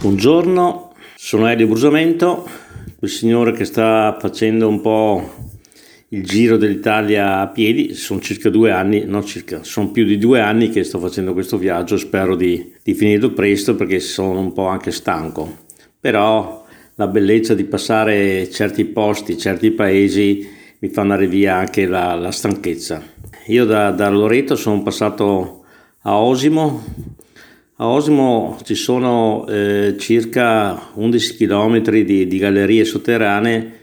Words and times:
Buongiorno, 0.00 0.94
sono 1.14 1.46
Elio 1.46 1.66
Brusamento, 1.66 2.48
il 3.00 3.08
signore 3.10 3.52
che 3.52 3.66
sta 3.66 4.16
facendo 4.18 4.66
un 4.66 4.80
po' 4.80 5.34
il 6.08 6.24
giro 6.24 6.56
dell'Italia 6.56 7.40
a 7.40 7.48
piedi, 7.48 7.92
sono 7.92 8.18
circa 8.18 8.48
due 8.48 8.70
anni, 8.70 9.04
no 9.04 9.22
circa, 9.22 9.62
sono 9.62 9.90
più 9.90 10.06
di 10.06 10.16
due 10.16 10.40
anni 10.40 10.70
che 10.70 10.84
sto 10.84 10.98
facendo 10.98 11.34
questo 11.34 11.58
viaggio, 11.58 11.98
spero 11.98 12.34
di, 12.34 12.72
di 12.82 12.94
finirlo 12.94 13.32
presto 13.32 13.74
perché 13.74 14.00
sono 14.00 14.40
un 14.40 14.54
po' 14.54 14.68
anche 14.68 14.90
stanco, 14.90 15.66
però 16.00 16.64
la 16.94 17.06
bellezza 17.06 17.52
di 17.52 17.64
passare 17.64 18.48
certi 18.48 18.86
posti, 18.86 19.36
certi 19.36 19.70
paesi 19.70 20.48
mi 20.78 20.88
fa 20.88 21.02
andare 21.02 21.26
via 21.26 21.56
anche 21.56 21.84
la, 21.84 22.14
la 22.14 22.30
stanchezza. 22.30 23.02
Io 23.48 23.66
da, 23.66 23.90
da 23.90 24.08
Loreto 24.08 24.56
sono 24.56 24.80
passato 24.80 25.64
a 26.04 26.18
Osimo, 26.18 26.84
a 27.80 27.88
Osimo 27.88 28.58
ci 28.62 28.74
sono 28.74 29.46
eh, 29.48 29.94
circa 29.98 30.90
11 30.94 31.36
km 31.36 31.80
di, 31.80 32.26
di, 32.26 32.38
gallerie 32.38 32.84
sotterranee 32.84 33.78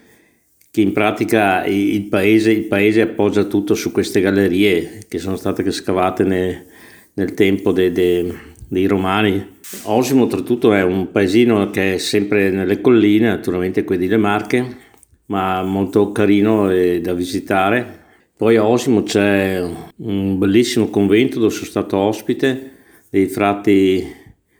che 0.69 0.81
in 0.81 0.91
pratica 0.91 1.65
il 1.65 2.03
paese, 2.03 2.51
il 2.51 2.65
paese, 2.65 3.01
appoggia 3.01 3.45
tutto 3.45 3.73
su 3.73 3.91
queste 3.91 4.21
gallerie 4.21 4.99
che 5.07 5.17
sono 5.17 5.35
state 5.35 5.69
scavate 5.71 6.23
ne, 6.23 6.65
nel 7.13 7.33
tempo 7.33 7.71
de, 7.71 7.91
de, 7.91 8.37
dei 8.67 8.85
romani. 8.85 9.55
Osimo 9.85 10.23
oltretutto 10.23 10.73
è 10.73 10.83
un 10.83 11.09
paesino 11.11 11.71
che 11.71 11.95
è 11.95 11.97
sempre 11.97 12.51
nelle 12.51 12.79
colline, 12.79 13.29
naturalmente 13.29 13.83
qui 13.83 13.97
di 13.97 14.07
Le 14.07 14.17
Marche, 14.17 14.77
ma 15.25 15.63
molto 15.63 16.11
carino 16.11 16.69
e 16.69 17.01
da 17.01 17.13
visitare. 17.13 18.05
Poi 18.37 18.57
a 18.57 18.67
Osimo 18.67 19.01
c'è 19.01 19.67
un 19.95 20.37
bellissimo 20.37 20.89
convento 20.89 21.39
dove 21.39 21.51
sono 21.51 21.65
stato 21.65 21.97
ospite 21.97 22.75
dei 23.09 23.27
frati 23.27 24.05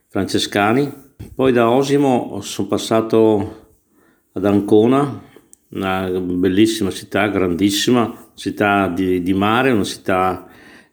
francescani. 0.07 0.91
Poi 1.33 1.51
da 1.51 1.69
Osimo 1.69 2.39
sono 2.41 2.67
passato 2.67 3.65
ad 4.33 4.45
Ancona, 4.45 5.21
una 5.69 6.09
bellissima 6.09 6.89
città, 6.91 7.27
grandissima, 7.27 8.29
città 8.35 8.87
di, 8.87 9.21
di 9.21 9.33
mare, 9.33 9.71
una 9.71 9.83
città 9.83 10.47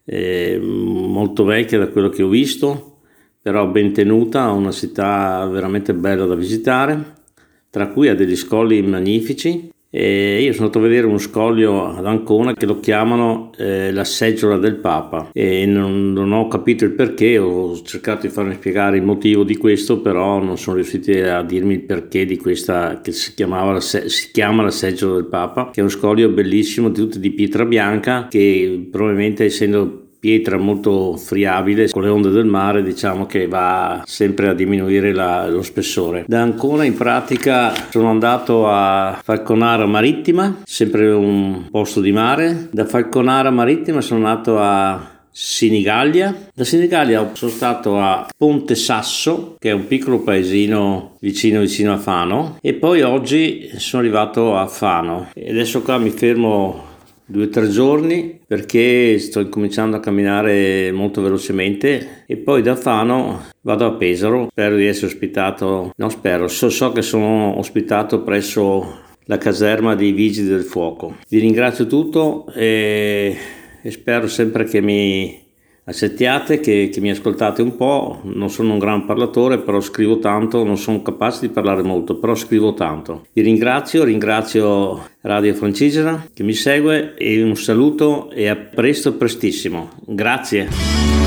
eh, 0.05 0.59
molto 0.61 1.45
vecchia 1.45 1.79
da 1.79 1.89
quello 1.89 2.09
che 2.09 2.23
ho 2.23 2.29
visto, 2.29 3.01
però 3.41 3.67
ben 3.69 3.93
tenuta, 3.93 4.51
una 4.51 4.73
città 4.73 5.47
veramente 5.47 5.95
bella 5.95 6.27
da 6.27 6.35
visitare, 6.35 7.23
tra 7.71 7.89
cui 7.89 8.09
ha 8.09 8.15
degli 8.15 8.37
scogli 8.37 8.83
magnifici 8.83 9.73
e 9.97 10.43
io 10.43 10.53
sono 10.53 10.67
andato 10.67 10.85
a 10.85 10.89
vedere 10.89 11.07
uno 11.07 11.19
scoglio 11.19 11.87
ad 11.87 12.05
Ancona 12.05 12.53
che 12.53 12.67
lo 12.67 12.81
chiamano 12.81 13.53
eh, 13.57 13.93
la 13.93 14.03
seggiola 14.03 14.57
del 14.57 14.75
Papa. 14.75 15.31
E 15.33 15.67
non, 15.67 16.13
non, 16.13 16.33
ho 16.33 16.49
capito 16.49 16.85
il 16.85 16.91
perché, 16.91 17.39
ho 17.39 17.81
cercato 17.81 18.27
di 18.27 18.33
farmi 18.33 18.55
spiegare 18.55 18.97
il 18.97 19.05
motivo 19.05 19.45
di 19.45 19.57
questo, 19.57 20.01
però 20.01 20.43
non 20.43 20.59
sono 20.59 20.75
riusciti 20.77 21.13
a 21.21 21.45
dirmi 21.45 21.75
il 21.75 21.83
perché 21.83 22.25
di 22.25 22.37
questa 22.39 23.01
che 23.03 23.13
si, 23.13 23.35
chiamava 23.35 23.71
la, 23.75 23.81
si 23.81 24.31
chiama 24.33 24.65
la 24.65 24.73
seggiola 24.73 25.15
del 25.15 25.27
Papa, 25.27 25.71
che 25.71 25.79
è 25.79 25.85
uno 25.85 25.91
scoglio 25.91 26.29
bellissimo, 26.29 26.91
tutto 26.91 27.21
di 27.21 27.31
pietra 27.31 27.65
bianca, 27.65 28.27
che 28.29 28.89
probabilmente 28.91 29.45
essendo 29.45 30.04
pietra 30.25 30.57
molto 30.57 31.19
friabile 31.19 31.91
con 31.91 32.01
le 32.01 32.09
onde 32.09 32.31
del 32.31 32.47
mare 32.47 32.83
diciamo 32.83 33.27
che 33.27 33.47
va 33.47 34.03
sempre 34.07 34.49
a 34.49 34.55
diminuire 34.55 35.13
la, 35.13 35.51
lo 35.51 35.61
spessore 35.61 36.25
da 36.27 36.41
Ancona 36.41 36.85
in 36.85 36.95
pratica 36.95 37.75
sono 37.91 38.09
andato 38.09 38.67
a 38.67 39.21
Falconara 39.23 39.85
Marittima 39.85 40.63
sempre 40.65 41.11
un 41.11 41.69
posto 41.71 42.01
di 42.01 42.11
mare 42.11 42.69
da 42.71 42.87
Falconara 42.87 43.51
Marittima 43.51 44.01
sono 44.01 44.27
andato 44.27 44.59
a 44.59 45.13
Sinigallia. 45.37 46.33
Da 46.55 46.63
Sinigallia 46.63 47.33
sono 47.33 47.51
stato 47.51 47.99
a 47.99 48.29
Ponte 48.37 48.77
Sasso, 48.77 49.57
che 49.59 49.71
è 49.71 49.73
un 49.73 49.89
piccolo 49.89 50.21
paesino 50.21 51.17
vicino 51.19 51.59
vicino 51.59 51.93
a 51.93 51.99
Fano, 51.99 52.57
e 52.63 52.75
poi 52.75 53.03
oggi 53.03 53.69
sono 53.79 54.03
arrivato 54.03 54.57
a 54.57 54.69
Fano. 54.69 55.31
E 55.35 55.51
adesso 55.51 55.83
qua 55.83 55.99
mi 55.99 56.11
fermo 56.11 56.93
due 57.27 57.45
o 57.45 57.49
tre 57.49 57.69
giorni 57.69 58.41
perché 58.47 59.19
sto 59.19 59.41
incominciando 59.41 59.97
a 59.97 60.01
camminare 60.01 60.93
molto 60.93 61.23
velocemente 61.23 62.25
e 62.27 62.37
poi 62.37 62.63
da 62.63 62.77
Fano 62.77 63.45
vado 63.63 63.87
a 63.87 63.93
Pesaro 63.93 64.49
spero 64.51 64.77
di 64.77 64.87
essere 64.87 65.07
ospitato 65.07 65.93
no 65.97 66.09
spero 66.09 66.49
so, 66.49 66.69
so 66.69 66.93
che 66.93 67.03
sono 67.03 67.59
ospitato 67.59 68.23
presso 68.23 69.03
la 69.27 69.39
caserma 69.39 69.95
dei 69.95 70.13
vigili 70.13 70.49
del 70.49 70.65
fuoco. 70.65 71.17
Vi 71.29 71.39
ringrazio 71.39 71.87
tutto 71.87 72.47
e, 72.55 73.37
e 73.81 73.91
spero 73.91 74.27
sempre 74.27 74.65
che 74.65 74.81
mi 74.81 75.44
accettiate 75.85 76.61
che, 76.61 76.91
che, 76.93 77.01
mi 77.01 77.11
ascoltate 77.11 77.63
un 77.63 77.77
po', 77.77 78.21
non 78.25 78.51
sono 78.51 78.73
un 78.73 78.79
gran 78.79 79.05
parlatore, 79.05 79.59
però 79.59 79.81
scrivo 79.81 80.19
tanto, 80.19 80.65
non 80.65 80.77
sono 80.77 81.03
capace 81.03 81.47
di 81.47 81.53
parlare 81.53 81.83
molto, 81.83 82.19
però 82.19 82.35
scrivo 82.35 82.75
tanto. 82.75 83.27
Vi 83.33 83.43
ringrazio, 83.43 84.05
ringrazio 84.05 85.07
Radio 85.23 85.55
Francigena 85.55 86.29
che 86.33 86.43
mi 86.43 86.55
segue 86.55 87.15
e 87.15 87.43
un 87.43 87.57
saluto 87.57 88.31
e 88.31 88.49
a 88.49 88.57
presto, 88.57 89.15
prestissimo. 89.15 89.91
Grazie. 90.07 91.24